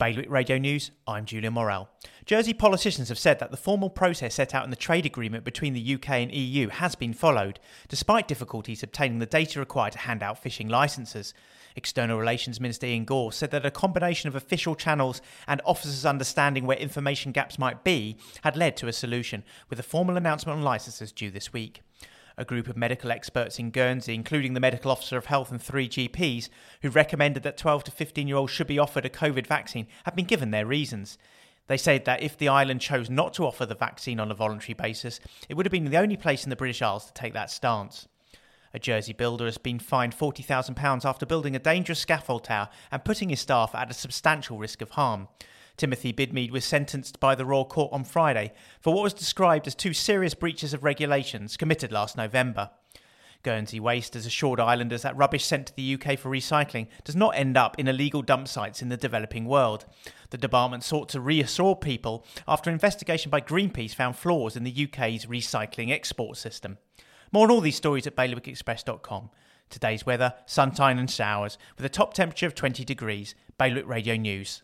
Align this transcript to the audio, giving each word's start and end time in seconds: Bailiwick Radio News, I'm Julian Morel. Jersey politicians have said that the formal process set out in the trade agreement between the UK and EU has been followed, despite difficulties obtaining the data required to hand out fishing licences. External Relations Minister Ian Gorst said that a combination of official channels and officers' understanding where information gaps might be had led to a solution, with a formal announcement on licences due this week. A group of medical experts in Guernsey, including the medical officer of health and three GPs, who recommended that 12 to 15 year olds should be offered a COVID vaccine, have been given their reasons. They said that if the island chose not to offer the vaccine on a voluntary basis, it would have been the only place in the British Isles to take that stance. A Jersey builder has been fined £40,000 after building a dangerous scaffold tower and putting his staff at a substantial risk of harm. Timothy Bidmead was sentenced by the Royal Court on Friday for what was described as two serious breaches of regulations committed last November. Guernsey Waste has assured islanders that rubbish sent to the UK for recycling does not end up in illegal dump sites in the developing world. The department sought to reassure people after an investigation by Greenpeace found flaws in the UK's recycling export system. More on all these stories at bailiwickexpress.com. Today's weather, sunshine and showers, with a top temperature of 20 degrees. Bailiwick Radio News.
Bailiwick 0.00 0.30
Radio 0.30 0.56
News, 0.56 0.92
I'm 1.06 1.26
Julian 1.26 1.52
Morel. 1.52 1.90
Jersey 2.24 2.54
politicians 2.54 3.10
have 3.10 3.18
said 3.18 3.38
that 3.38 3.50
the 3.50 3.58
formal 3.58 3.90
process 3.90 4.36
set 4.36 4.54
out 4.54 4.64
in 4.64 4.70
the 4.70 4.76
trade 4.76 5.04
agreement 5.04 5.44
between 5.44 5.74
the 5.74 5.94
UK 5.94 6.08
and 6.12 6.32
EU 6.32 6.70
has 6.70 6.94
been 6.94 7.12
followed, 7.12 7.60
despite 7.86 8.26
difficulties 8.26 8.82
obtaining 8.82 9.18
the 9.18 9.26
data 9.26 9.58
required 9.58 9.92
to 9.92 9.98
hand 9.98 10.22
out 10.22 10.42
fishing 10.42 10.68
licences. 10.68 11.34
External 11.76 12.18
Relations 12.18 12.62
Minister 12.62 12.86
Ian 12.86 13.04
Gorst 13.04 13.38
said 13.38 13.50
that 13.50 13.66
a 13.66 13.70
combination 13.70 14.28
of 14.28 14.34
official 14.34 14.74
channels 14.74 15.20
and 15.46 15.60
officers' 15.66 16.06
understanding 16.06 16.64
where 16.64 16.78
information 16.78 17.30
gaps 17.30 17.58
might 17.58 17.84
be 17.84 18.16
had 18.40 18.56
led 18.56 18.78
to 18.78 18.88
a 18.88 18.94
solution, 18.94 19.44
with 19.68 19.78
a 19.78 19.82
formal 19.82 20.16
announcement 20.16 20.56
on 20.56 20.64
licences 20.64 21.12
due 21.12 21.30
this 21.30 21.52
week. 21.52 21.82
A 22.40 22.44
group 22.46 22.68
of 22.68 22.76
medical 22.76 23.12
experts 23.12 23.58
in 23.58 23.70
Guernsey, 23.70 24.14
including 24.14 24.54
the 24.54 24.60
medical 24.60 24.90
officer 24.90 25.18
of 25.18 25.26
health 25.26 25.50
and 25.50 25.60
three 25.60 25.90
GPs, 25.90 26.48
who 26.80 26.88
recommended 26.88 27.42
that 27.42 27.58
12 27.58 27.84
to 27.84 27.90
15 27.90 28.26
year 28.26 28.38
olds 28.38 28.50
should 28.50 28.66
be 28.66 28.78
offered 28.78 29.04
a 29.04 29.10
COVID 29.10 29.46
vaccine, 29.46 29.86
have 30.04 30.16
been 30.16 30.24
given 30.24 30.50
their 30.50 30.64
reasons. 30.64 31.18
They 31.66 31.76
said 31.76 32.06
that 32.06 32.22
if 32.22 32.38
the 32.38 32.48
island 32.48 32.80
chose 32.80 33.10
not 33.10 33.34
to 33.34 33.44
offer 33.44 33.66
the 33.66 33.74
vaccine 33.74 34.18
on 34.18 34.30
a 34.30 34.34
voluntary 34.34 34.72
basis, 34.72 35.20
it 35.50 35.54
would 35.54 35.66
have 35.66 35.70
been 35.70 35.84
the 35.84 35.98
only 35.98 36.16
place 36.16 36.42
in 36.42 36.48
the 36.48 36.56
British 36.56 36.80
Isles 36.80 37.04
to 37.08 37.12
take 37.12 37.34
that 37.34 37.50
stance. 37.50 38.08
A 38.72 38.78
Jersey 38.78 39.12
builder 39.12 39.44
has 39.44 39.58
been 39.58 39.78
fined 39.78 40.16
£40,000 40.16 41.04
after 41.04 41.26
building 41.26 41.54
a 41.54 41.58
dangerous 41.58 41.98
scaffold 41.98 42.44
tower 42.44 42.70
and 42.90 43.04
putting 43.04 43.28
his 43.28 43.40
staff 43.40 43.74
at 43.74 43.90
a 43.90 43.94
substantial 43.94 44.56
risk 44.56 44.80
of 44.80 44.92
harm. 44.92 45.28
Timothy 45.80 46.12
Bidmead 46.12 46.50
was 46.50 46.66
sentenced 46.66 47.18
by 47.20 47.34
the 47.34 47.46
Royal 47.46 47.64
Court 47.64 47.90
on 47.90 48.04
Friday 48.04 48.52
for 48.82 48.92
what 48.92 49.02
was 49.02 49.14
described 49.14 49.66
as 49.66 49.74
two 49.74 49.94
serious 49.94 50.34
breaches 50.34 50.74
of 50.74 50.84
regulations 50.84 51.56
committed 51.56 51.90
last 51.90 52.18
November. 52.18 52.68
Guernsey 53.42 53.80
Waste 53.80 54.12
has 54.12 54.26
assured 54.26 54.60
islanders 54.60 55.00
that 55.00 55.16
rubbish 55.16 55.46
sent 55.46 55.68
to 55.68 55.74
the 55.74 55.94
UK 55.94 56.18
for 56.18 56.28
recycling 56.28 56.88
does 57.02 57.16
not 57.16 57.34
end 57.34 57.56
up 57.56 57.78
in 57.78 57.88
illegal 57.88 58.20
dump 58.20 58.46
sites 58.46 58.82
in 58.82 58.90
the 58.90 58.98
developing 58.98 59.46
world. 59.46 59.86
The 60.28 60.36
department 60.36 60.84
sought 60.84 61.08
to 61.08 61.20
reassure 61.22 61.74
people 61.74 62.26
after 62.46 62.68
an 62.68 62.74
investigation 62.74 63.30
by 63.30 63.40
Greenpeace 63.40 63.94
found 63.94 64.16
flaws 64.16 64.56
in 64.56 64.64
the 64.64 64.86
UK's 64.86 65.24
recycling 65.24 65.90
export 65.90 66.36
system. 66.36 66.76
More 67.32 67.46
on 67.46 67.50
all 67.50 67.62
these 67.62 67.76
stories 67.76 68.06
at 68.06 68.16
bailiwickexpress.com. 68.16 69.30
Today's 69.70 70.04
weather, 70.04 70.34
sunshine 70.44 70.98
and 70.98 71.10
showers, 71.10 71.56
with 71.78 71.86
a 71.86 71.88
top 71.88 72.12
temperature 72.12 72.46
of 72.46 72.54
20 72.54 72.84
degrees. 72.84 73.34
Bailiwick 73.56 73.88
Radio 73.88 74.16
News. 74.16 74.60